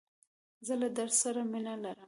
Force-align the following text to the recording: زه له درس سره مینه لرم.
زه 0.67 0.73
له 0.81 0.87
درس 0.97 1.15
سره 1.23 1.41
مینه 1.51 1.73
لرم. 1.83 1.99